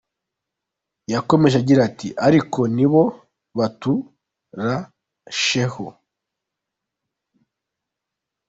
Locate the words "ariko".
2.27-2.59